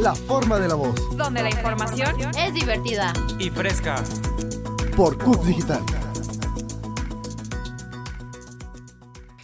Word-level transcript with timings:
La 0.00 0.14
forma 0.14 0.58
de 0.58 0.66
la 0.66 0.76
voz. 0.76 0.94
Donde 1.14 1.42
la 1.42 1.50
información 1.50 2.16
es 2.38 2.54
divertida 2.54 3.12
y 3.38 3.50
fresca. 3.50 4.02
Por 4.96 5.18
CUT 5.18 5.42
Digital. 5.44 5.84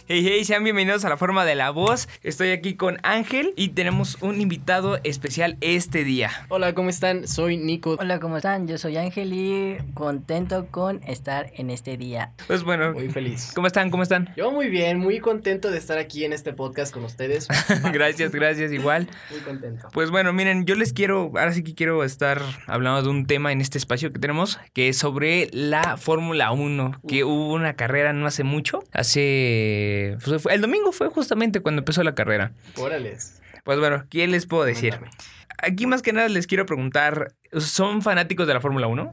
Hey, 0.09 0.23
hey, 0.25 0.45
sean 0.45 0.63
bienvenidos 0.63 1.03
a 1.03 1.09
la 1.09 1.17
forma 1.17 1.43
de 1.43 1.55
la 1.55 1.69
voz. 1.69 2.07
Estoy 2.23 2.51
aquí 2.51 2.75
con 2.75 2.97
Ángel 3.03 3.51
y 3.57 3.69
tenemos 3.69 4.17
un 4.21 4.39
invitado 4.39 5.01
especial 5.03 5.57
este 5.59 6.05
día. 6.05 6.31
Hola, 6.47 6.73
¿cómo 6.73 6.89
están? 6.89 7.27
Soy 7.27 7.57
Nico. 7.57 7.97
Hola, 7.99 8.21
¿cómo 8.21 8.37
están? 8.37 8.69
Yo 8.69 8.77
soy 8.77 8.95
Ángel 8.95 9.33
y 9.33 9.75
contento 9.95 10.67
con 10.71 11.03
estar 11.03 11.51
en 11.57 11.69
este 11.69 11.97
día. 11.97 12.31
Pues 12.47 12.63
bueno, 12.63 12.93
Muy 12.93 13.09
feliz. 13.09 13.51
¿cómo 13.53 13.67
están? 13.67 13.89
¿Cómo 13.89 14.01
están? 14.01 14.33
Yo 14.37 14.49
muy 14.49 14.69
bien, 14.69 14.97
muy 14.97 15.19
contento 15.19 15.71
de 15.71 15.77
estar 15.77 15.97
aquí 15.97 16.23
en 16.23 16.31
este 16.31 16.53
podcast 16.53 16.93
con 16.93 17.03
ustedes. 17.03 17.49
gracias, 17.91 18.31
gracias, 18.31 18.71
igual. 18.71 19.09
Muy 19.29 19.41
contento. 19.41 19.89
Pues 19.91 20.09
bueno, 20.09 20.31
miren, 20.31 20.65
yo 20.65 20.75
les 20.75 20.93
quiero, 20.93 21.33
ahora 21.35 21.51
sí 21.51 21.63
que 21.65 21.75
quiero 21.75 22.05
estar 22.05 22.41
hablando 22.65 23.01
de 23.01 23.09
un 23.09 23.25
tema 23.25 23.51
en 23.51 23.59
este 23.59 23.77
espacio 23.77 24.09
que 24.09 24.19
tenemos, 24.19 24.57
que 24.71 24.87
es 24.87 24.97
sobre 24.97 25.49
la 25.51 25.97
Fórmula 25.97 26.53
1, 26.53 27.01
que 27.09 27.25
hubo 27.25 27.51
una 27.53 27.73
carrera 27.73 28.13
no 28.13 28.25
hace 28.25 28.45
mucho, 28.45 28.85
hace... 28.93 29.95
pues, 30.23 30.41
fue- 30.41 30.53
el 30.53 30.61
domingo 30.61 30.91
fue 30.91 31.09
justamente 31.09 31.59
cuando 31.61 31.79
empezó 31.81 32.03
la 32.03 32.15
carrera. 32.15 32.51
Órales. 32.77 33.41
Pues 33.63 33.79
bueno, 33.79 34.05
¿qué 34.09 34.27
les 34.27 34.45
puedo 34.45 34.63
decir? 34.63 34.91
Cuéntame. 34.97 35.11
Aquí 35.59 35.87
más 35.87 36.01
que 36.01 36.13
nada 36.13 36.29
les 36.29 36.47
quiero 36.47 36.65
preguntar, 36.65 37.33
¿son 37.59 38.01
fanáticos 38.01 38.47
de 38.47 38.53
la 38.53 38.61
Fórmula 38.61 38.87
1? 38.87 39.11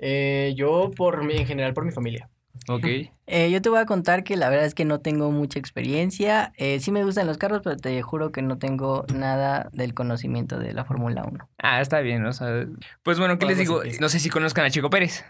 Eh, 0.00 0.52
yo 0.56 0.90
por 0.96 1.22
mí, 1.24 1.36
en 1.36 1.46
general, 1.46 1.72
por 1.72 1.84
mi 1.84 1.92
familia. 1.92 2.28
Ok. 2.68 2.84
Eh, 3.26 3.50
yo 3.50 3.62
te 3.62 3.70
voy 3.70 3.78
a 3.78 3.86
contar 3.86 4.22
que 4.22 4.36
la 4.36 4.50
verdad 4.50 4.66
es 4.66 4.74
que 4.74 4.84
no 4.84 5.00
tengo 5.00 5.30
mucha 5.30 5.58
experiencia. 5.58 6.52
Eh, 6.58 6.78
sí 6.80 6.90
me 6.92 7.04
gustan 7.04 7.26
los 7.26 7.38
carros, 7.38 7.62
pero 7.64 7.78
te 7.78 8.02
juro 8.02 8.32
que 8.32 8.42
no 8.42 8.58
tengo 8.58 9.06
nada 9.14 9.70
del 9.72 9.94
conocimiento 9.94 10.58
de 10.58 10.74
la 10.74 10.84
Fórmula 10.84 11.24
1. 11.24 11.48
Ah, 11.56 11.80
está 11.80 12.00
bien, 12.00 12.26
o 12.26 12.34
sea... 12.34 12.66
Pues 13.02 13.18
bueno, 13.18 13.38
¿qué 13.38 13.46
les 13.46 13.56
digo? 13.56 13.80
No 13.98 14.10
sé 14.10 14.20
si 14.20 14.28
conozcan 14.28 14.66
a 14.66 14.70
Chico 14.70 14.90
Pérez. 14.90 15.24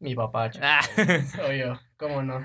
Mi 0.00 0.14
papá. 0.14 0.50
chico. 0.50 0.62
Ah. 0.68 0.80
Soy 1.36 1.60
yo. 1.60 1.80
¿Cómo 1.96 2.22
no? 2.22 2.38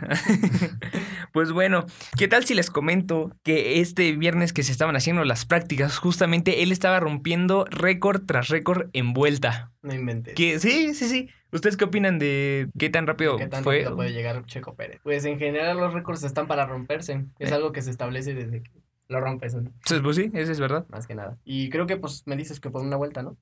Pues 1.33 1.51
bueno, 1.51 1.85
¿qué 2.15 2.27
tal 2.27 2.45
si 2.45 2.53
les 2.53 2.69
comento 2.69 3.35
que 3.43 3.81
este 3.81 4.11
viernes 4.11 4.53
que 4.53 4.61
se 4.61 4.71
estaban 4.71 4.95
haciendo 4.95 5.23
las 5.25 5.45
prácticas, 5.47 5.97
justamente 5.97 6.61
él 6.61 6.71
estaba 6.71 6.99
rompiendo 6.99 7.65
récord 7.71 8.21
tras 8.27 8.49
récord 8.49 8.89
en 8.93 9.13
vuelta? 9.13 9.71
No 9.81 9.95
inventes. 9.95 10.35
Que 10.35 10.59
sí, 10.59 10.93
sí, 10.93 11.07
sí. 11.09 11.29
¿Ustedes 11.51 11.75
qué 11.75 11.85
opinan 11.85 12.19
de 12.19 12.67
qué 12.77 12.89
tan 12.91 13.07
rápido 13.07 13.37
¿Qué 13.37 13.47
tan 13.47 13.63
fue? 13.63 13.77
rápido 13.79 13.95
puede 13.95 14.13
llegar 14.13 14.45
Checo 14.45 14.75
Pérez? 14.75 14.99
Pues 15.03 15.25
en 15.25 15.39
general 15.39 15.77
los 15.77 15.91
récords 15.93 16.23
están 16.23 16.45
para 16.45 16.67
romperse. 16.67 17.25
Es 17.39 17.51
Eh. 17.51 17.55
algo 17.55 17.71
que 17.71 17.81
se 17.81 17.89
establece 17.89 18.35
desde 18.35 18.61
que 18.61 18.71
lo 19.13 19.21
rompes, 19.21 19.55
¿no? 19.55 19.71
Pues, 19.87 20.01
pues 20.01 20.15
sí, 20.17 20.29
eso 20.33 20.51
es 20.51 20.59
verdad. 20.59 20.85
más 20.89 21.07
que 21.07 21.15
nada. 21.15 21.37
Y 21.45 21.69
creo 21.69 21.87
que 21.87 21.95
pues 21.97 22.23
me 22.25 22.35
dices 22.35 22.59
que 22.59 22.69
por 22.69 22.81
una 22.81 22.97
vuelta, 22.97 23.23
¿no? 23.23 23.37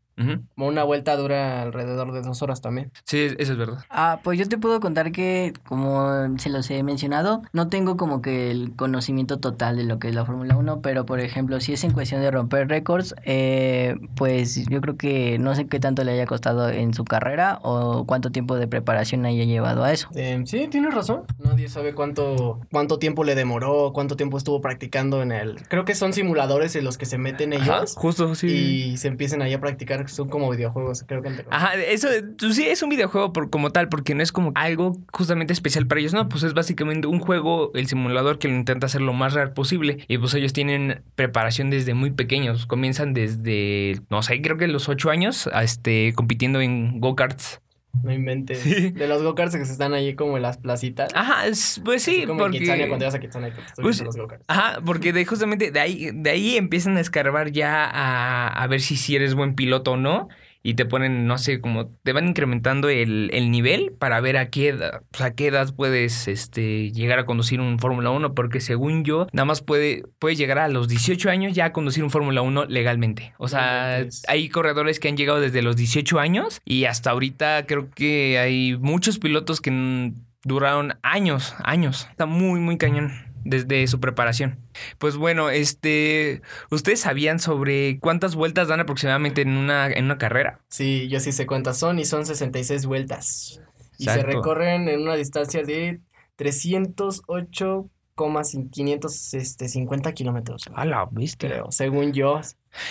Como 0.56 0.68
una 0.68 0.84
vuelta 0.84 1.16
dura 1.16 1.64
alrededor 1.64 2.12
de 2.12 2.22
dos 2.22 2.44
horas 2.44 2.62
también. 2.62 2.92
Sí, 3.06 3.30
eso 3.40 3.54
es 3.54 3.58
verdad. 3.58 3.80
Ah, 3.90 4.20
pues 4.24 4.38
yo 4.38 4.48
te 4.48 4.60
puedo 4.60 4.80
contar 4.80 5.12
que, 5.12 5.54
como 5.66 6.38
se 6.38 6.50
los 6.52 6.70
he 6.70 6.84
mencionado, 6.84 7.42
no 7.54 7.70
tengo 7.70 7.98
como 7.98 8.22
que 8.22 8.52
el 8.52 8.76
conocimiento 8.76 9.40
total 9.40 9.78
de 9.78 9.84
lo 9.84 9.98
que 9.98 10.10
es 10.10 10.16
la 10.16 10.24
Fórmula 10.24 10.56
1, 10.56 10.82
pero 10.82 11.08
por 11.08 11.20
ejemplo, 11.22 11.60
si 11.60 11.74
es 11.74 11.84
en 11.84 11.92
cuestión 11.94 12.22
de 12.22 12.30
romper 12.30 12.68
récords, 12.68 13.16
eh, 13.24 13.96
pues 14.16 14.68
yo 14.68 14.80
creo 14.82 14.96
que 14.96 15.40
no 15.40 15.56
sé 15.56 15.66
qué 15.66 15.80
tanto 15.80 16.04
le 16.04 16.12
haya 16.12 16.28
costado 16.28 16.70
en 16.70 16.94
su 16.94 17.04
carrera 17.04 17.60
o 17.64 18.06
cuánto 18.06 18.32
tiempo 18.32 18.56
de 18.58 18.68
preparación 18.68 19.26
haya 19.26 19.46
llevado 19.46 19.84
a 19.84 19.92
eso. 19.92 20.08
Eh, 20.14 20.40
sí, 20.46 20.68
tienes 20.70 20.94
razón. 20.94 21.24
Nadie 21.40 21.68
sabe 21.68 21.96
cuánto, 21.96 22.60
cuánto 22.72 23.00
tiempo 23.00 23.24
le 23.24 23.34
demoró, 23.34 23.92
cuánto 23.94 24.16
tiempo 24.16 24.38
estuvo 24.38 24.62
practicando 24.62 25.22
en 25.24 25.32
el... 25.32 25.58
Creo 25.68 25.86
que 25.86 25.96
son 25.96 26.14
simuladores 26.14 26.76
en 26.76 26.84
los 26.84 26.98
que 26.98 27.06
se 27.06 27.18
meten 27.18 27.54
Ajá, 27.54 27.78
ellos 27.78 27.96
justo, 27.96 28.36
sí. 28.36 28.48
y 28.48 28.98
se 28.98 29.08
empiezan 29.08 29.42
ahí 29.42 29.54
a 29.54 29.60
practicar. 29.60 30.10
Son 30.10 30.30
como 30.30 30.50
videojuegos, 30.50 31.04
creo 31.08 31.22
que... 31.22 31.30
entre- 31.30 31.46
Ajá, 31.50 31.76
eso 31.76 32.08
pues 32.38 32.56
sí 32.56 32.68
es 32.68 32.82
un 32.84 32.90
videojuego 32.90 33.34
por, 33.34 33.50
como 33.50 33.72
tal, 33.72 33.90
porque 33.90 34.16
no 34.16 34.24
es 34.24 34.32
como 34.32 34.52
algo 34.56 34.98
justamente 35.12 35.54
especial 35.54 35.88
para 35.88 36.00
ellos, 36.02 36.14
no, 36.14 36.28
pues 36.30 36.44
es 36.44 36.54
básicamente 36.54 37.08
un 37.08 37.20
juego, 37.20 37.72
el 37.74 37.88
simulador 37.88 38.40
que 38.40 38.48
lo 38.48 38.56
intenta 38.56 38.86
hacer 38.88 39.02
lo 39.02 39.14
más 39.14 39.34
real 39.34 39.54
posible 39.54 40.04
y 40.08 40.18
pues 40.18 40.34
ellos 40.34 40.54
tienen 40.54 41.04
preparación 41.16 41.70
desde 41.70 41.94
muy 41.94 42.12
pequeños, 42.12 42.66
comienzan 42.66 43.14
desde, 43.14 44.00
no 44.10 44.24
sé, 44.24 44.42
creo 44.42 44.58
que 44.58 44.68
los 44.68 44.90
ocho 44.90 45.10
años, 45.10 45.50
este, 45.62 46.14
compitiendo 46.14 46.62
en 46.62 47.00
go-karts. 47.00 47.62
No 48.04 48.12
inventes. 48.12 48.60
Sí. 48.60 48.92
De 48.92 49.08
los 49.08 49.22
go-karts 49.22 49.56
que 49.56 49.66
se 49.66 49.72
están 49.74 49.94
ahí 49.94 50.16
como 50.16 50.38
en 50.38 50.44
las 50.44 50.58
placitas. 50.58 51.12
Ajá, 51.14 51.46
es- 51.48 51.82
pues 51.84 52.02
sí, 52.04 52.18
Así 52.18 52.22
como 52.26 52.42
en 52.42 52.46
porque... 52.46 52.60
Kitsania, 52.60 52.88
cuando 52.88 53.06
ibas 53.06 53.16
a 53.16 53.20
Kitsania, 53.20 53.54
Pues- 53.82 54.02
los 54.02 54.16
go-karts. 54.16 54.46
Ajá, 54.48 54.80
porque 54.86 55.14
de 55.14 55.26
justamente 55.26 55.72
de 55.72 55.80
ahí, 55.80 56.10
de 56.14 56.30
ahí 56.30 56.56
empiezan 56.58 56.98
a 56.98 57.02
escarbar 57.02 57.52
ya 57.52 57.86
a, 57.86 58.48
a 58.48 58.68
ver 58.68 58.82
si, 58.82 58.96
si 58.96 59.16
eres 59.16 59.36
buen 59.36 59.56
piloto 59.56 59.92
o 59.92 59.98
no. 59.98 60.30
Y 60.64 60.76
te 60.76 60.86
ponen, 60.86 61.26
no 61.26 61.38
sé, 61.38 61.60
como 61.60 61.88
te 61.88 62.14
van 62.14 62.28
incrementando 62.28 62.90
el, 62.90 63.30
el 63.34 63.50
nivel 63.50 63.94
para 63.98 64.20
ver 64.22 64.38
a 64.38 64.50
qué 64.50 64.70
edad, 64.70 65.02
pues, 65.12 65.22
a 65.22 65.34
qué 65.34 65.48
edad 65.48 65.74
puedes 65.76 66.28
este, 66.28 66.92
llegar 66.92 67.20
a 67.20 67.26
conducir 67.26 67.60
un 67.60 67.80
Fórmula 67.80 68.12
1. 68.12 68.36
Porque 68.36 68.62
según 68.62 69.04
yo, 69.04 69.28
nada 69.34 69.46
más 69.46 69.62
puede, 69.62 70.04
puedes 70.20 70.38
llegar 70.38 70.60
a 70.60 70.68
los 70.68 70.88
18 70.88 71.30
años 71.30 71.54
ya 71.54 71.66
a 71.66 71.74
conducir 71.74 72.04
un 72.04 72.12
Fórmula 72.12 72.42
1 72.42 72.66
legalmente. 72.66 73.34
O 73.38 73.48
sea, 73.48 74.06
hay 74.28 74.50
corredores 74.50 75.00
que 75.00 75.08
han 75.08 75.18
llegado 75.18 75.40
desde 75.40 75.62
los 75.62 75.76
18 75.76 76.20
años 76.20 76.62
y 76.64 76.86
hasta 76.86 77.12
ahorita 77.12 77.66
creo 77.66 77.90
que 77.90 78.38
hay 78.38 78.78
muchos 78.78 79.18
pilotos 79.18 79.62
que 79.62 80.14
duraron 80.44 80.94
años, 81.02 81.56
años. 81.64 82.08
Está 82.12 82.26
muy, 82.26 82.60
muy 82.60 82.78
cañón 82.78 83.31
desde 83.44 83.86
su 83.88 84.00
preparación. 84.00 84.60
Pues 84.98 85.18
bueno, 85.18 85.50
este, 85.50 86.42
¿ustedes 86.70 87.02
sabían 87.02 87.40
sobre 87.40 88.00
cuántas 88.00 88.36
vueltas 88.36 88.68
dan 88.68 88.80
aproximadamente 88.80 89.42
en 89.42 89.58
una, 89.58 89.88
en 89.88 90.06
una 90.06 90.18
carrera? 90.18 90.60
Sí, 90.70 91.08
yo 91.08 91.20
sí 91.20 91.32
sé 91.32 91.46
cuántas 91.46 91.78
son 91.78 92.00
y 92.00 92.06
son 92.06 92.26
66 92.26 92.86
vueltas. 92.86 93.62
Y 93.98 94.06
se 94.06 94.24
recorren 94.24 94.90
en 94.90 95.02
una 95.02 95.16
distancia 95.16 95.64
de 95.64 96.00
308,550 96.38 99.08
este, 99.34 99.68
50 99.68 100.14
kilómetros. 100.14 100.64
A 100.74 100.86
la 100.86 101.08
viste. 101.12 101.48
Creo, 101.48 101.72
según 101.72 102.14
yo, 102.14 102.42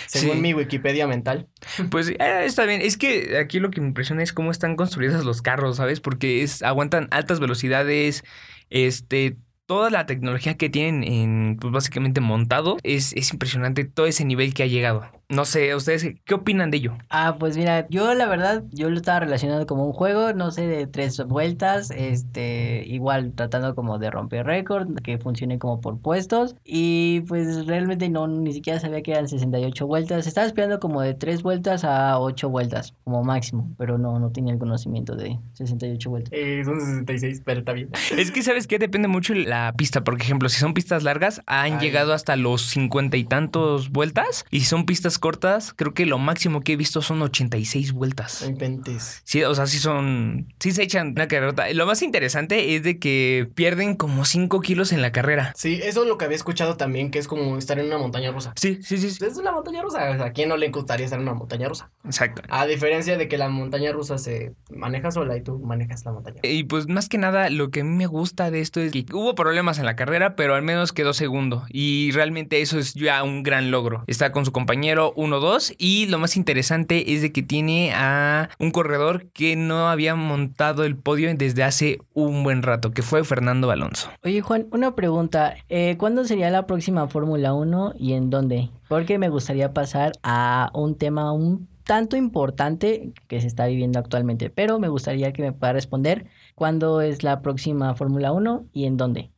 según 0.07 0.35
Sí. 0.37 0.41
mi 0.41 0.53
Wikipedia 0.53 1.07
mental. 1.07 1.47
Pues 1.89 2.09
eh, 2.09 2.17
está 2.45 2.65
bien. 2.65 2.81
Es 2.81 2.97
que 2.97 3.37
aquí 3.37 3.59
lo 3.59 3.71
que 3.71 3.81
me 3.81 3.87
impresiona 3.87 4.23
es 4.23 4.33
cómo 4.33 4.51
están 4.51 4.75
construidos 4.75 5.25
los 5.25 5.41
carros, 5.41 5.77
¿sabes? 5.77 5.99
Porque 5.99 6.43
es, 6.43 6.63
aguantan 6.63 7.07
altas 7.11 7.39
velocidades, 7.39 8.23
este. 8.69 9.37
Toda 9.71 9.89
la 9.89 10.05
tecnología 10.05 10.57
que 10.57 10.69
tienen 10.69 11.05
en, 11.05 11.57
pues 11.57 11.71
básicamente 11.71 12.19
montado, 12.19 12.75
es, 12.83 13.13
es 13.13 13.31
impresionante 13.31 13.85
todo 13.85 14.05
ese 14.05 14.25
nivel 14.25 14.53
que 14.53 14.63
ha 14.63 14.65
llegado. 14.65 15.05
No 15.31 15.45
sé, 15.45 15.73
¿ustedes 15.73 16.05
qué 16.25 16.33
opinan 16.33 16.71
de 16.71 16.77
ello? 16.77 16.93
Ah, 17.09 17.37
pues 17.39 17.55
mira, 17.55 17.87
yo 17.87 18.13
la 18.13 18.27
verdad, 18.27 18.63
yo 18.71 18.89
lo 18.89 18.97
estaba 18.97 19.21
relacionando 19.21 19.65
como 19.65 19.85
un 19.85 19.93
juego, 19.93 20.33
no 20.33 20.51
sé, 20.51 20.67
de 20.67 20.87
tres 20.87 21.25
vueltas, 21.25 21.89
este, 21.89 22.83
igual 22.85 23.31
tratando 23.33 23.73
como 23.73 23.97
de 23.97 24.11
romper 24.11 24.45
récord, 24.45 24.89
que 25.01 25.17
funcione 25.17 25.57
como 25.57 25.79
por 25.79 25.99
puestos, 25.99 26.55
y 26.65 27.21
pues 27.21 27.65
realmente 27.65 28.09
no, 28.09 28.27
ni 28.27 28.51
siquiera 28.51 28.81
sabía 28.81 29.01
que 29.01 29.11
eran 29.11 29.29
68 29.29 29.87
vueltas, 29.87 30.27
estaba 30.27 30.45
esperando 30.45 30.81
como 30.81 31.01
de 31.01 31.13
tres 31.13 31.43
vueltas 31.43 31.85
a 31.85 32.19
ocho 32.19 32.49
vueltas, 32.49 32.93
como 33.05 33.23
máximo, 33.23 33.73
pero 33.77 33.97
no, 33.97 34.19
no 34.19 34.31
tenía 34.31 34.51
el 34.53 34.59
conocimiento 34.59 35.15
de 35.15 35.39
68 35.53 36.09
vueltas. 36.09 36.33
Eh, 36.33 36.61
son 36.65 36.81
66, 36.81 37.41
pero 37.45 37.59
está 37.59 37.71
bien. 37.71 37.89
Es 38.17 38.31
que, 38.31 38.43
¿sabes 38.43 38.67
qué? 38.67 38.77
Depende 38.77 39.07
mucho 39.07 39.33
la 39.33 39.73
pista. 39.77 40.03
Por 40.03 40.19
ejemplo, 40.19 40.49
si 40.49 40.59
son 40.59 40.73
pistas 40.73 41.03
largas, 41.03 41.41
han 41.47 41.73
Ay. 41.75 41.79
llegado 41.79 42.13
hasta 42.13 42.35
los 42.35 42.63
cincuenta 42.63 43.15
y 43.15 43.23
tantos 43.23 43.89
vueltas. 43.89 44.45
Y 44.51 44.59
si 44.59 44.65
son 44.65 44.85
pistas 44.85 45.17
cortas, 45.21 45.71
creo 45.73 45.93
que 45.93 46.05
lo 46.05 46.17
máximo 46.17 46.59
que 46.59 46.73
he 46.73 46.75
visto 46.75 47.01
son 47.01 47.21
86 47.21 47.93
No 47.93 47.99
vueltas. 47.99 48.41
inventes. 48.45 49.21
Sí, 49.23 49.41
o 49.43 49.55
sea, 49.55 49.65
sí 49.67 49.77
son. 49.77 50.53
Sí 50.59 50.71
se 50.71 50.83
echan 50.83 51.11
una 51.11 51.29
carrera. 51.29 51.71
Lo 51.73 51.85
más 51.85 52.01
interesante 52.01 52.75
es 52.75 52.83
de 52.83 52.99
que 52.99 53.49
pierden 53.55 53.95
como 53.95 54.25
5 54.25 54.59
kilos 54.59 54.91
en 54.91 55.01
la 55.01 55.13
carrera. 55.13 55.53
Sí, 55.55 55.79
eso 55.81 56.01
es 56.03 56.09
lo 56.09 56.17
que 56.17 56.25
había 56.25 56.35
escuchado 56.35 56.75
también, 56.75 57.11
que 57.11 57.19
es 57.19 57.29
como 57.29 57.57
estar 57.57 57.79
en 57.79 57.85
una 57.85 57.97
montaña 57.97 58.31
rusa. 58.31 58.51
Sí, 58.57 58.79
sí, 58.81 58.97
sí. 58.97 59.11
sí. 59.11 59.23
Es 59.23 59.37
una 59.37 59.53
montaña 59.53 59.81
rusa. 59.81 60.09
O 60.11 60.15
sea, 60.17 60.25
¿a 60.25 60.31
quién 60.33 60.49
no 60.49 60.57
le 60.57 60.69
gustaría 60.69 61.05
estar 61.05 61.19
en 61.19 61.23
una 61.27 61.33
montaña 61.35 61.69
rusa? 61.69 61.89
Exacto. 62.03 62.41
A 62.49 62.65
diferencia 62.65 63.17
de 63.17 63.27
que 63.29 63.37
la 63.37 63.47
montaña 63.47 63.93
rusa 63.93 64.17
se 64.17 64.53
maneja 64.69 65.11
sola 65.11 65.37
y 65.37 65.43
tú 65.43 65.59
manejas 65.59 66.03
la 66.03 66.11
montaña. 66.11 66.41
Y 66.43 66.63
pues 66.63 66.87
más 66.87 67.07
que 67.07 67.17
nada, 67.17 67.49
lo 67.49 67.69
que 67.69 67.81
a 67.81 67.83
mí 67.83 67.95
me 67.95 68.07
gusta 68.07 68.49
de 68.51 68.59
esto 68.61 68.79
es 68.81 68.91
que 68.91 69.05
hubo 69.13 69.35
problemas 69.35 69.77
en 69.79 69.85
la 69.85 69.95
carrera, 69.95 70.35
pero 70.35 70.55
al 70.55 70.63
menos 70.63 70.91
quedó 70.91 71.13
segundo. 71.13 71.65
Y 71.69 72.11
realmente 72.11 72.61
eso 72.61 72.79
es 72.79 72.93
ya 72.95 73.23
un 73.23 73.43
gran 73.43 73.69
logro. 73.71 74.03
Está 74.07 74.31
con 74.31 74.45
su 74.45 74.51
compañero 74.51 75.10
1-2 75.15 75.75
y 75.77 76.07
lo 76.07 76.19
más 76.19 76.35
interesante 76.37 77.13
es 77.13 77.21
de 77.21 77.31
que 77.31 77.41
tiene 77.43 77.91
a 77.93 78.49
un 78.59 78.71
corredor 78.71 79.27
que 79.31 79.55
no 79.55 79.89
había 79.89 80.15
montado 80.15 80.83
el 80.83 80.95
podio 80.95 81.33
desde 81.35 81.63
hace 81.63 81.99
un 82.13 82.43
buen 82.43 82.63
rato, 82.63 82.91
que 82.91 83.01
fue 83.01 83.23
Fernando 83.23 83.69
Alonso. 83.71 84.09
Oye 84.23 84.41
Juan, 84.41 84.67
una 84.71 84.95
pregunta, 84.95 85.55
eh, 85.69 85.95
¿cuándo 85.97 86.25
sería 86.25 86.49
la 86.49 86.65
próxima 86.67 87.07
Fórmula 87.07 87.53
1 87.53 87.93
y 87.97 88.13
en 88.13 88.29
dónde? 88.29 88.69
Porque 88.87 89.17
me 89.17 89.29
gustaría 89.29 89.73
pasar 89.73 90.11
a 90.23 90.69
un 90.73 90.95
tema 90.97 91.31
un 91.31 91.67
tanto 91.83 92.15
importante 92.15 93.11
que 93.27 93.41
se 93.41 93.47
está 93.47 93.65
viviendo 93.65 93.99
actualmente, 93.99 94.49
pero 94.49 94.79
me 94.79 94.87
gustaría 94.87 95.33
que 95.33 95.41
me 95.41 95.51
pueda 95.51 95.73
responder 95.73 96.25
cuándo 96.55 97.01
es 97.01 97.23
la 97.23 97.41
próxima 97.41 97.95
Fórmula 97.95 98.31
1 98.31 98.65
y 98.71 98.85
en 98.85 98.97
dónde. 98.97 99.31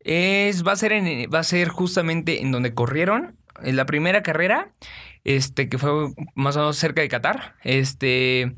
Es, 0.00 0.66
va, 0.66 0.72
a 0.72 0.76
ser 0.76 0.92
en- 0.92 1.28
va 1.32 1.40
a 1.40 1.44
ser 1.44 1.68
justamente 1.68 2.40
en 2.40 2.52
donde 2.52 2.72
corrieron 2.72 3.36
en 3.62 3.76
la 3.76 3.84
primera 3.86 4.22
carrera, 4.22 4.70
este, 5.24 5.68
que 5.68 5.78
fue 5.78 5.90
más 6.34 6.56
o 6.56 6.60
menos 6.60 6.76
cerca 6.76 7.00
de 7.00 7.08
Qatar, 7.08 7.56
este, 7.62 8.54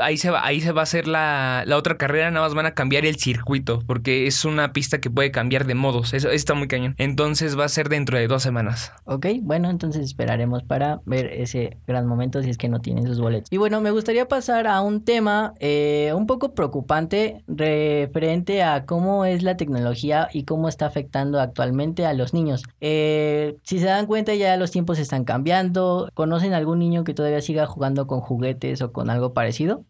ahí 0.00 0.16
se 0.16 0.30
va, 0.30 0.44
ahí 0.46 0.60
se 0.60 0.72
va 0.72 0.80
a 0.80 0.84
hacer 0.84 1.08
la, 1.08 1.64
la 1.66 1.76
otra 1.76 1.96
carrera, 1.96 2.30
nada 2.30 2.46
más 2.46 2.54
van 2.54 2.66
a 2.66 2.74
cambiar 2.74 3.04
el 3.04 3.16
circuito, 3.16 3.82
porque 3.86 4.26
es 4.26 4.44
una 4.44 4.72
pista 4.72 5.00
que 5.00 5.10
puede 5.10 5.30
cambiar 5.30 5.66
de 5.66 5.74
modos, 5.74 6.14
eso 6.14 6.30
está 6.30 6.54
muy 6.54 6.68
cañón. 6.68 6.94
Entonces 6.98 7.58
va 7.58 7.64
a 7.64 7.68
ser 7.68 7.88
dentro 7.88 8.18
de 8.18 8.26
dos 8.28 8.42
semanas. 8.42 8.92
Ok, 9.04 9.26
bueno, 9.42 9.70
entonces 9.70 10.04
esperaremos 10.04 10.62
para 10.62 11.00
ver 11.04 11.26
ese 11.26 11.76
gran 11.86 12.06
momento 12.06 12.42
si 12.42 12.50
es 12.50 12.58
que 12.58 12.68
no 12.68 12.80
tienen 12.80 13.06
sus 13.06 13.20
boletos. 13.20 13.50
Y 13.50 13.56
bueno, 13.56 13.80
me 13.80 13.90
gustaría 13.90 14.28
pasar 14.28 14.66
a 14.66 14.80
un 14.80 15.02
tema 15.04 15.54
eh, 15.60 16.12
un 16.14 16.26
poco 16.26 16.54
preocupante 16.54 17.42
referente 17.46 18.62
a 18.62 18.84
cómo 18.86 19.24
es 19.24 19.42
la 19.42 19.56
tecnología 19.56 20.28
y 20.32 20.44
cómo 20.44 20.68
está 20.68 20.86
afectando 20.86 21.40
actualmente 21.40 22.06
a 22.06 22.12
los 22.14 22.34
niños. 22.34 22.62
Eh, 22.80 23.56
si 23.62 23.78
se 23.78 23.86
dan 23.86 24.06
cuenta 24.06 24.34
ya 24.34 24.56
los 24.56 24.70
tiempos 24.70 24.98
están 24.98 25.24
cambiando. 25.24 26.08
¿Conocen 26.14 26.54
algún 26.54 26.78
niño 26.78 27.04
que 27.04 27.14
todavía 27.14 27.40
siga 27.40 27.66
jugando 27.66 28.06
con 28.06 28.20
juguetes 28.20 28.82
o 28.82 28.92
con 28.92 29.10
algo 29.10 29.32
parecido? 29.32 29.81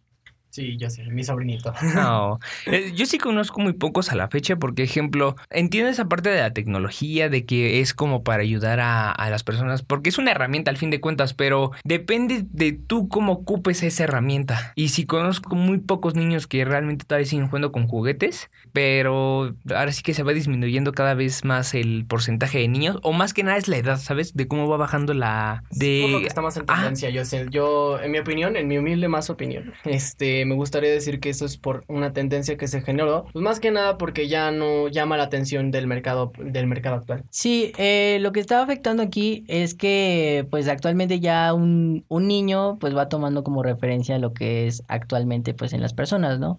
Sí, 0.52 0.76
yo 0.76 0.90
sé, 0.90 1.04
mi 1.04 1.24
sobrinito. 1.24 1.72
No, 1.94 2.38
eh, 2.66 2.92
yo 2.94 3.06
sí 3.06 3.16
conozco 3.16 3.58
muy 3.60 3.72
pocos 3.72 4.12
a 4.12 4.16
la 4.16 4.28
fecha 4.28 4.56
porque, 4.56 4.82
ejemplo, 4.82 5.34
entiendo 5.48 5.90
esa 5.90 6.08
parte 6.08 6.28
de 6.28 6.40
la 6.40 6.52
tecnología, 6.52 7.30
de 7.30 7.46
que 7.46 7.80
es 7.80 7.94
como 7.94 8.22
para 8.22 8.42
ayudar 8.42 8.78
a, 8.80 9.10
a 9.10 9.30
las 9.30 9.44
personas, 9.44 9.82
porque 9.82 10.10
es 10.10 10.18
una 10.18 10.30
herramienta 10.32 10.70
al 10.70 10.76
fin 10.76 10.90
de 10.90 11.00
cuentas, 11.00 11.32
pero 11.32 11.70
depende 11.84 12.44
de 12.50 12.72
tú 12.72 13.08
cómo 13.08 13.32
ocupes 13.32 13.82
esa 13.82 14.04
herramienta. 14.04 14.72
Y 14.74 14.88
si 14.88 15.06
conozco 15.06 15.54
muy 15.56 15.78
pocos 15.78 16.14
niños 16.16 16.46
que 16.46 16.66
realmente 16.66 17.06
todavía 17.06 17.26
siguen 17.26 17.46
jugando 17.46 17.72
con 17.72 17.88
juguetes, 17.88 18.50
pero 18.74 19.54
ahora 19.74 19.90
sí 19.92 20.02
que 20.02 20.12
se 20.12 20.22
va 20.22 20.32
disminuyendo 20.34 20.92
cada 20.92 21.14
vez 21.14 21.46
más 21.46 21.72
el 21.74 22.04
porcentaje 22.06 22.58
de 22.58 22.68
niños, 22.68 22.98
o 23.02 23.12
más 23.14 23.32
que 23.32 23.42
nada 23.42 23.56
es 23.56 23.68
la 23.68 23.78
edad, 23.78 23.96
¿sabes? 23.98 24.34
De 24.34 24.46
cómo 24.48 24.68
va 24.68 24.76
bajando 24.76 25.14
la... 25.14 25.64
De... 25.70 26.00
Por 26.02 26.10
lo 26.10 26.20
que 26.20 26.26
está 26.26 26.42
más 26.42 26.56
en 26.58 26.64
Ah. 26.68 26.74
tendencia, 26.76 27.08
yo 27.08 27.24
sé. 27.24 27.46
Yo, 27.50 27.98
en 28.00 28.10
mi 28.10 28.18
opinión, 28.18 28.56
en 28.56 28.68
mi 28.68 28.76
humilde 28.78 29.08
más 29.08 29.30
opinión, 29.30 29.72
este, 29.84 30.41
me 30.44 30.54
gustaría 30.54 30.90
decir 30.90 31.20
que 31.20 31.30
eso 31.30 31.44
es 31.44 31.56
por 31.56 31.84
una 31.88 32.12
tendencia 32.12 32.56
que 32.56 32.68
se 32.68 32.82
generó, 32.82 33.26
pues 33.32 33.42
más 33.42 33.60
que 33.60 33.70
nada 33.70 33.98
porque 33.98 34.28
ya 34.28 34.50
no 34.50 34.88
llama 34.88 35.16
la 35.16 35.24
atención 35.24 35.70
del 35.70 35.86
mercado, 35.86 36.32
del 36.38 36.66
mercado 36.66 36.96
actual. 36.96 37.24
Sí, 37.30 37.72
eh, 37.78 38.18
lo 38.20 38.32
que 38.32 38.40
está 38.40 38.62
afectando 38.62 39.02
aquí 39.02 39.44
es 39.48 39.74
que 39.74 40.46
pues 40.50 40.68
actualmente 40.68 41.20
ya 41.20 41.52
un, 41.54 42.04
un 42.08 42.28
niño 42.28 42.78
pues 42.78 42.96
va 42.96 43.08
tomando 43.08 43.44
como 43.44 43.62
referencia 43.62 44.18
lo 44.18 44.32
que 44.32 44.66
es 44.66 44.82
actualmente 44.88 45.54
pues 45.54 45.72
en 45.72 45.82
las 45.82 45.94
personas, 45.94 46.38
¿no? 46.38 46.58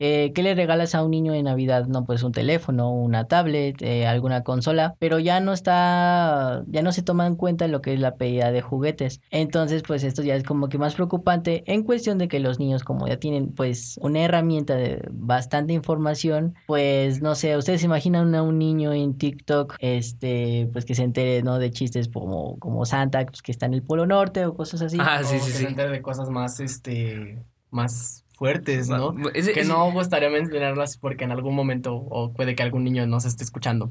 Eh, 0.00 0.32
¿qué 0.34 0.42
le 0.42 0.54
regalas 0.54 0.94
a 0.94 1.02
un 1.02 1.10
niño 1.10 1.34
en 1.34 1.44
Navidad? 1.44 1.86
No, 1.86 2.04
pues 2.04 2.22
un 2.22 2.32
teléfono, 2.32 2.92
una 2.92 3.26
tablet, 3.26 3.80
eh, 3.82 4.06
alguna 4.06 4.44
consola, 4.44 4.94
pero 4.98 5.18
ya 5.18 5.40
no 5.40 5.52
está, 5.52 6.62
ya 6.66 6.82
no 6.82 6.92
se 6.92 7.02
toma 7.02 7.26
en 7.26 7.34
cuenta 7.34 7.66
lo 7.66 7.80
que 7.80 7.94
es 7.94 8.00
la 8.00 8.14
pedida 8.14 8.52
de 8.52 8.60
juguetes. 8.60 9.20
Entonces, 9.30 9.82
pues 9.82 10.04
esto 10.04 10.22
ya 10.22 10.36
es 10.36 10.44
como 10.44 10.68
que 10.68 10.78
más 10.78 10.94
preocupante 10.94 11.64
en 11.66 11.82
cuestión 11.82 12.18
de 12.18 12.28
que 12.28 12.38
los 12.38 12.60
niños 12.60 12.84
como 12.84 13.08
ya 13.08 13.16
tienen 13.16 13.52
pues 13.52 13.98
una 14.00 14.20
herramienta 14.20 14.76
de 14.76 15.02
bastante 15.10 15.72
información, 15.72 16.54
pues 16.66 17.20
no 17.20 17.34
sé, 17.34 17.56
ustedes 17.56 17.80
se 17.80 17.86
imaginan 17.86 18.34
a 18.34 18.42
un 18.42 18.58
niño 18.58 18.92
en 18.92 19.18
TikTok, 19.18 19.76
este, 19.80 20.68
pues 20.72 20.84
que 20.84 20.94
se 20.94 21.02
entere, 21.02 21.42
¿no? 21.42 21.58
De 21.58 21.70
chistes 21.70 22.08
como, 22.08 22.58
como 22.58 22.84
Santa, 22.84 23.26
pues 23.26 23.42
que 23.42 23.50
está 23.50 23.66
en 23.66 23.74
el 23.74 23.82
Polo 23.82 24.06
Norte 24.06 24.46
o 24.46 24.54
cosas 24.54 24.80
así. 24.82 24.96
Ah, 25.00 25.22
sí, 25.24 25.40
sí, 25.40 25.50
sí. 25.50 25.58
se 25.58 25.68
entere 25.68 25.90
de 25.90 26.02
cosas 26.02 26.30
más, 26.30 26.60
este, 26.60 27.42
más 27.70 28.24
fuertes, 28.38 28.88
¿no? 28.88 29.14
Ese- 29.34 29.52
Que 29.52 29.64
no 29.64 29.90
gustaría 29.92 30.30
mencionarlas 30.30 30.96
porque 30.96 31.24
en 31.24 31.32
algún 31.32 31.54
momento, 31.54 31.94
o 31.96 32.32
puede 32.32 32.54
que 32.54 32.62
algún 32.62 32.84
niño 32.84 33.06
nos 33.06 33.24
esté 33.24 33.42
escuchando. 33.44 33.90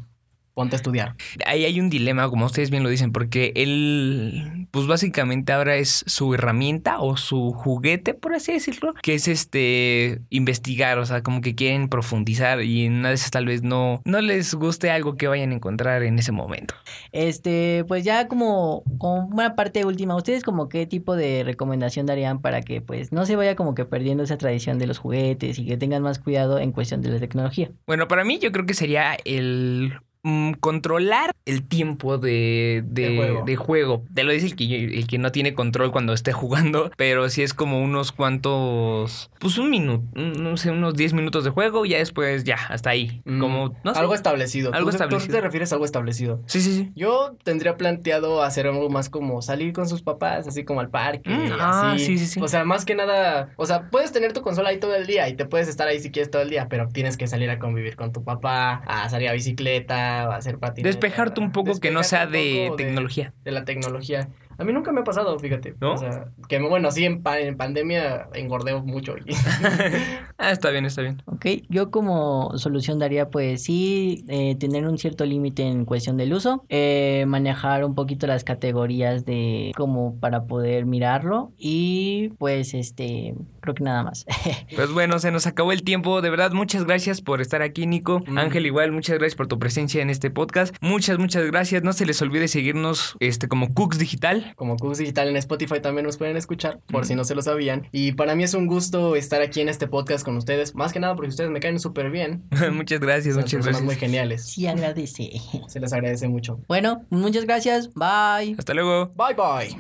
Ponte 0.57 0.75
a 0.75 0.77
estudiar. 0.77 1.15
Ahí 1.45 1.65
hay 1.65 1.79
un 1.79 1.91
dilema, 1.91 2.27
como 2.31 2.47
ustedes 2.47 2.71
bien 2.71 2.81
lo 2.81 2.89
dicen, 2.89 3.11
porque 3.11 3.53
él, 3.55 4.67
pues 4.71 4.87
básicamente 4.87 5.53
ahora 5.53 5.75
es 5.75 6.03
su 6.07 6.33
herramienta 6.33 6.97
o 6.99 7.15
su 7.15 7.51
juguete, 7.51 8.15
por 8.15 8.33
así 8.33 8.53
decirlo, 8.53 8.95
que 9.03 9.13
es 9.13 9.27
este 9.27 10.19
investigar, 10.31 10.97
o 10.97 11.05
sea, 11.05 11.21
como 11.21 11.41
que 11.41 11.53
quieren 11.53 11.89
profundizar 11.89 12.63
y 12.63 12.85
en 12.85 12.93
una 12.93 13.09
de 13.09 13.13
esas 13.13 13.29
tal 13.29 13.45
vez 13.45 13.61
no, 13.61 14.01
no 14.03 14.19
les 14.19 14.55
guste 14.55 14.89
algo 14.89 15.15
que 15.15 15.27
vayan 15.27 15.51
a 15.51 15.53
encontrar 15.53 16.01
en 16.01 16.17
ese 16.17 16.31
momento. 16.31 16.73
Este, 17.11 17.85
pues 17.87 18.03
ya 18.03 18.27
como, 18.27 18.81
como 18.97 19.27
una 19.27 19.53
parte 19.53 19.85
última, 19.85 20.15
¿ustedes 20.15 20.41
como 20.41 20.69
qué 20.69 20.87
tipo 20.87 21.15
de 21.15 21.43
recomendación 21.43 22.07
darían 22.07 22.41
para 22.41 22.63
que 22.63 22.81
pues 22.81 23.11
no 23.11 23.27
se 23.27 23.35
vaya 23.35 23.55
como 23.55 23.75
que 23.75 23.85
perdiendo 23.85 24.23
esa 24.23 24.39
tradición 24.39 24.79
de 24.79 24.87
los 24.87 24.97
juguetes 24.97 25.59
y 25.59 25.67
que 25.67 25.77
tengan 25.77 26.01
más 26.01 26.17
cuidado 26.17 26.57
en 26.57 26.71
cuestión 26.71 27.03
de 27.03 27.09
la 27.09 27.19
tecnología? 27.19 27.69
Bueno, 27.85 28.07
para 28.07 28.23
mí 28.23 28.39
yo 28.39 28.51
creo 28.51 28.65
que 28.65 28.73
sería 28.73 29.15
el 29.23 29.93
mm, 30.27 30.53
controlar 30.59 31.31
el 31.45 31.63
tiempo 31.63 32.17
de, 32.17 32.83
de, 32.85 33.15
juego. 33.15 33.43
de 33.45 33.55
juego. 33.55 34.03
Te 34.13 34.23
lo 34.23 34.31
dice 34.31 34.47
el 34.47 34.55
que, 34.55 34.85
el 34.85 35.07
que 35.07 35.17
no 35.17 35.31
tiene 35.31 35.53
control 35.53 35.91
cuando 35.91 36.13
esté 36.13 36.33
jugando, 36.33 36.91
pero 36.97 37.29
si 37.29 37.41
es 37.43 37.53
como 37.53 37.81
unos 37.81 38.11
cuantos, 38.11 39.29
pues 39.39 39.57
un 39.57 39.69
minuto, 39.69 40.03
no 40.15 40.57
sé, 40.57 40.71
unos 40.71 40.95
10 40.95 41.13
minutos 41.13 41.43
de 41.43 41.49
juego 41.49 41.85
y 41.85 41.89
ya 41.89 41.97
después 41.99 42.43
ya, 42.43 42.57
hasta 42.69 42.89
ahí. 42.89 43.21
Mm, 43.25 43.39
Como, 43.39 43.75
no 43.83 43.93
sé. 43.93 43.99
Algo 43.99 44.13
establecido. 44.13 44.73
Algo 44.73 44.91
¿Tú, 44.91 44.97
tú 44.97 45.03
establecido. 45.03 45.35
te 45.35 45.41
refieres 45.41 45.71
a 45.71 45.75
algo 45.75 45.85
establecido? 45.85 46.41
Sí, 46.47 46.61
sí, 46.61 46.75
sí. 46.75 46.91
Yo 46.95 47.37
tendría 47.43 47.77
planteado 47.77 48.43
hacer 48.43 48.67
algo 48.67 48.89
más 48.89 49.09
como 49.09 49.41
salir 49.41 49.73
con 49.73 49.87
sus 49.87 50.01
papás, 50.01 50.47
así 50.47 50.63
como 50.65 50.79
al 50.81 50.89
parque. 50.89 51.29
Mm, 51.29 51.51
ah, 51.59 51.93
así. 51.93 52.05
sí, 52.05 52.17
sí, 52.17 52.25
sí. 52.25 52.41
O 52.41 52.47
sea, 52.47 52.65
más 52.65 52.85
que 52.85 52.95
nada, 52.95 53.49
o 53.55 53.65
sea, 53.65 53.89
puedes 53.89 54.11
tener 54.11 54.33
tu 54.33 54.41
consola 54.41 54.69
ahí 54.69 54.79
todo 54.79 54.95
el 54.95 55.07
día 55.07 55.29
y 55.29 55.35
te 55.35 55.45
puedes 55.45 55.67
estar 55.67 55.87
ahí 55.87 55.99
si 55.99 56.11
quieres 56.11 56.29
todo 56.29 56.41
el 56.41 56.49
día, 56.49 56.67
pero 56.69 56.89
tienes 56.89 57.17
que 57.17 57.27
salir 57.27 57.49
a 57.49 57.59
convivir 57.59 57.95
con 57.95 58.11
tu 58.11 58.23
papá, 58.23 58.81
a 58.85 59.09
salir 59.09 59.29
a 59.29 59.33
bicicleta, 59.33 60.16
hacer. 60.23 60.57
Despejarte 60.77 61.39
un 61.41 61.51
poco 61.51 61.79
que 61.79 61.91
no 61.91 62.03
sea 62.03 62.27
de 62.27 62.71
tecnología. 62.77 63.33
De 63.43 63.51
la 63.51 63.65
tecnología. 63.65 64.29
A 64.57 64.63
mí 64.63 64.73
nunca 64.73 64.91
me 64.91 65.01
ha 65.01 65.03
pasado, 65.03 65.37
fíjate. 65.39 65.75
¿No? 65.79 65.93
O 65.93 65.97
sea, 65.97 66.25
que 66.49 66.59
bueno, 66.59 66.91
sí, 66.91 67.05
en, 67.05 67.21
pa- 67.21 67.39
en 67.39 67.57
pandemia 67.57 68.27
engordé 68.33 68.75
mucho. 68.81 69.15
Ah, 70.39 70.51
está 70.51 70.69
bien, 70.69 70.85
está 70.85 71.01
bien. 71.01 71.23
Ok, 71.25 71.45
yo 71.67 71.89
como 71.89 72.55
solución 72.59 72.99
daría 72.99 73.29
pues 73.31 73.63
sí 73.63 74.23
eh, 74.27 74.55
tener 74.59 74.87
un 74.87 74.99
cierto 74.99 75.25
límite 75.25 75.63
en 75.63 75.83
cuestión 75.83 76.15
del 76.15 76.31
uso, 76.31 76.63
eh, 76.69 77.25
manejar 77.27 77.83
un 77.83 77.95
poquito 77.95 78.27
las 78.27 78.43
categorías 78.43 79.25
de 79.25 79.71
como 79.75 80.19
para 80.19 80.43
poder 80.45 80.85
mirarlo 80.85 81.51
y 81.57 82.29
pues 82.37 82.75
este 82.75 83.33
creo 83.61 83.73
que 83.73 83.83
nada 83.83 84.03
más. 84.03 84.25
Pues 84.75 84.91
bueno, 84.93 85.17
se 85.17 85.31
nos 85.31 85.47
acabó 85.47 85.71
el 85.71 85.81
tiempo. 85.83 86.21
De 86.21 86.29
verdad, 86.29 86.51
muchas 86.51 86.85
gracias 86.85 87.21
por 87.21 87.41
estar 87.41 87.61
aquí, 87.63 87.87
Nico. 87.87 88.21
Mm. 88.27 88.37
Ángel, 88.37 88.65
igual, 88.67 88.91
muchas 88.91 89.17
gracias 89.17 89.35
por 89.35 89.47
tu 89.47 89.57
presencia 89.57 90.01
en 90.03 90.09
este 90.11 90.29
podcast. 90.29 90.75
Muchas, 90.81 91.17
muchas 91.17 91.45
gracias. 91.47 91.83
No 91.83 91.93
se 91.93 92.05
les 92.05 92.21
olvide 92.21 92.47
seguirnos 92.47 93.15
este, 93.19 93.47
como 93.47 93.73
Cooks 93.73 93.97
Digital. 93.97 94.46
Como 94.55 94.77
Cooks 94.77 94.97
Digital 94.99 95.27
en 95.29 95.37
Spotify 95.37 95.79
también 95.81 96.05
nos 96.05 96.17
pueden 96.17 96.37
escuchar, 96.37 96.79
por 96.87 97.05
si 97.05 97.15
no 97.15 97.23
se 97.23 97.35
lo 97.35 97.41
sabían. 97.41 97.87
Y 97.91 98.13
para 98.13 98.35
mí 98.35 98.43
es 98.43 98.53
un 98.53 98.67
gusto 98.67 99.15
estar 99.15 99.41
aquí 99.41 99.61
en 99.61 99.69
este 99.69 99.87
podcast 99.87 100.23
con 100.23 100.37
ustedes, 100.37 100.75
más 100.75 100.93
que 100.93 100.99
nada 100.99 101.15
porque 101.15 101.29
ustedes 101.29 101.49
me 101.49 101.59
caen 101.59 101.79
súper 101.79 102.09
bien. 102.11 102.43
muchas 102.73 102.99
gracias, 102.99 103.35
Son 103.35 103.43
muchas 103.43 103.53
personas 103.53 103.81
gracias. 103.81 103.83
muy 103.83 103.95
geniales. 103.95 104.45
sí 104.45 104.67
agradece. 104.67 105.31
Se 105.67 105.79
les 105.79 105.93
agradece 105.93 106.27
mucho. 106.27 106.59
Bueno, 106.67 107.05
muchas 107.09 107.45
gracias, 107.45 107.93
bye. 107.93 108.55
Hasta 108.57 108.73
luego. 108.73 109.13
Bye 109.15 109.35
bye. 109.35 109.77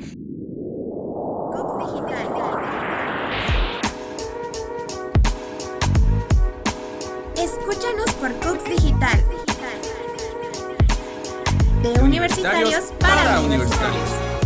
Cooks 1.51 1.77
Digital. 1.79 2.27
Escúchanos 7.35 8.11
por 8.19 8.33
Cooks 8.39 8.63
Digital. 8.69 9.23
De 11.83 12.01
universitarios 12.03 12.91
para 12.99 13.41
universitarios. 13.41 14.36